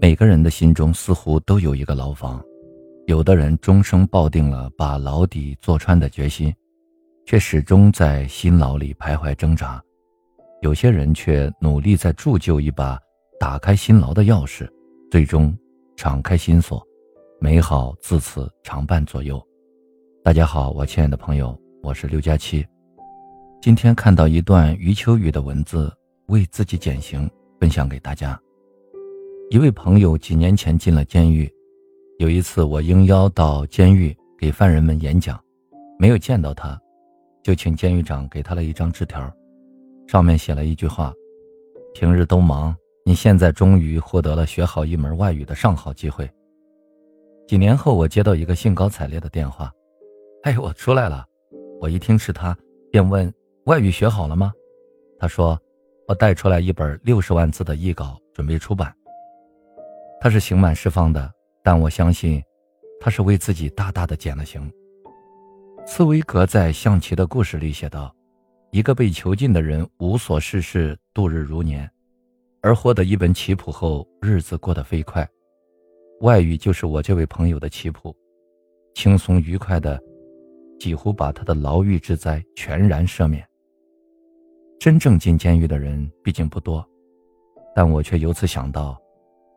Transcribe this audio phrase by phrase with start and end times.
[0.00, 2.40] 每个人的心中似乎都有一个牢房，
[3.06, 6.54] 有的人终生抱定了把牢底坐穿的决心，
[7.26, 9.80] 却始终在辛牢里徘徊挣扎；
[10.62, 12.96] 有些人却努力在铸就一把
[13.40, 14.68] 打开心牢的钥匙，
[15.10, 15.52] 最终
[15.96, 16.80] 敞开心锁，
[17.40, 19.44] 美好自此常伴左右。
[20.22, 22.64] 大家好，我亲爱的朋友，我是刘佳期。
[23.60, 25.92] 今天看到一段余秋雨的文字，
[26.26, 27.28] 为自己减刑，
[27.58, 28.40] 分享给大家。
[29.50, 31.50] 一位朋友几年前进了监狱，
[32.18, 35.42] 有一次我应邀到监狱给犯人们演讲，
[35.98, 36.78] 没有见到他，
[37.42, 39.32] 就请监狱长给他了一张纸条，
[40.06, 41.14] 上面写了一句话
[41.94, 42.76] ：“平日都忙，
[43.06, 46.30] 你现在终于获得了学好一门外语的上好机会。”
[47.48, 49.72] 几年后，我接到一个兴高采烈的电话
[50.44, 51.24] ：“哎，我出来了！”
[51.80, 52.54] 我一听是他，
[52.92, 53.32] 便问
[53.64, 54.52] ：“外语学好了吗？”
[55.18, 55.58] 他说
[56.06, 58.94] ：“我带出来一本六十万字的译稿，准备出版。”
[60.20, 62.42] 他是刑满释放的，但我相信，
[63.00, 64.68] 他是为自己大大的减了刑。
[65.86, 68.14] 茨威格在《象棋的故事》里写道
[68.72, 71.88] ：“一个被囚禁的人无所事事，度日如年，
[72.62, 75.26] 而获得一本棋谱后，日子过得飞快。
[76.20, 78.14] 外语就是我这位朋友的棋谱，
[78.94, 79.98] 轻松愉快的，
[80.80, 83.46] 几乎把他的牢狱之灾全然赦免。
[84.80, 86.84] 真正进监狱的人毕竟不多，
[87.72, 89.00] 但我却由此想到。”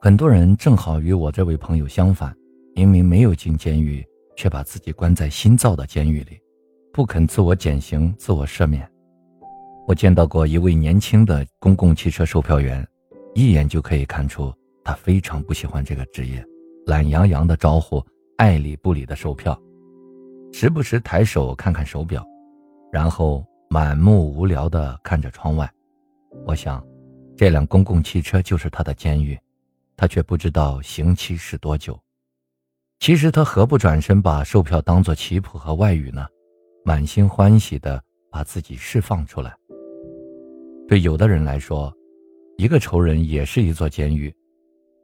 [0.03, 2.35] 很多人正好与我这位朋友相反，
[2.73, 4.03] 明明没有进监狱，
[4.35, 6.41] 却把自己关在新造的监狱里，
[6.91, 8.91] 不肯自我减刑、自我赦免。
[9.87, 12.83] 我见到过一位年轻的公共汽车售票员，
[13.35, 14.51] 一眼就可以看出
[14.83, 16.43] 他非常不喜欢这个职业，
[16.87, 18.03] 懒洋洋的招呼，
[18.37, 19.55] 爱理不理的售票，
[20.51, 22.25] 时不时抬手看看手表，
[22.91, 25.71] 然后满目无聊的看着窗外。
[26.47, 26.83] 我想，
[27.37, 29.37] 这辆公共汽车就是他的监狱。
[30.01, 31.95] 他却不知道刑期是多久。
[33.01, 36.25] 其实他何不转身把售票当作棋谱和外语呢？
[36.83, 39.55] 满心欢喜的把自己释放出来。
[40.87, 41.95] 对有的人来说，
[42.57, 44.33] 一个仇人也是一座监狱，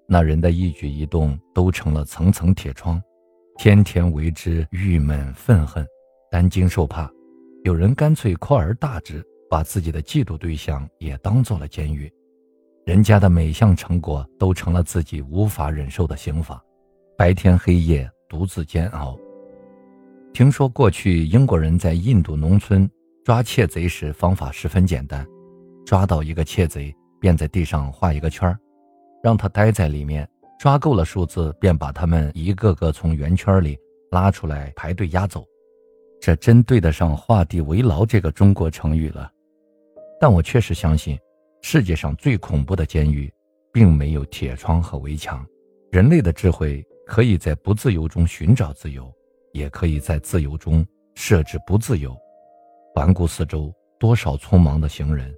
[0.08, 3.00] 那人的一举一动都成了层层铁窗，
[3.60, 5.86] 天天为之郁闷愤恨，
[6.32, 7.08] 担惊受怕。
[7.64, 12.12] 有人干脆扩而大之，把自己的嫉妒对象也当做了监狱。
[12.88, 16.64] 人家的每项成果都成了自己无法忍受的刑罚，
[17.18, 19.20] 白天黑夜独自煎熬。
[20.34, 22.90] 听说过去英国人在印度农村
[23.26, 25.28] 抓窃贼时方法十分简单，
[25.86, 28.58] 抓到一个窃贼，便在地上画一个圈
[29.22, 30.26] 让他待在里面，
[30.58, 33.78] 抓够了数字，便把他们一个个从圆圈里
[34.12, 35.44] 拉出来排队押走。
[36.22, 39.30] 这真对得上“画地为牢”这个中国成语了。
[40.22, 41.20] 但我确实相信。
[41.62, 43.32] 世界上最恐怖的监狱，
[43.74, 45.46] 并没有铁窗和围墙。
[45.92, 49.14] 人类的智慧可以在不自由中寻找自由，
[49.52, 50.86] 也可以在自由中
[51.16, 52.16] 设置不自由。
[52.94, 55.34] 环顾四周，多少匆忙的行人，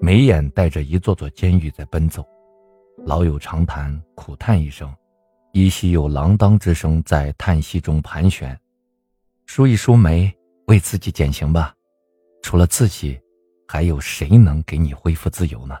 [0.00, 2.26] 眉眼带着一座座监狱在奔走。
[3.04, 4.92] 老友长谈，苦叹一声，
[5.52, 8.58] 依稀有锒铛之声在叹息中盘旋。
[9.46, 10.32] 梳一梳眉，
[10.66, 11.74] 为自己减刑吧。
[12.42, 13.18] 除了自己。
[13.72, 15.78] 还有谁能给你恢复自由呢？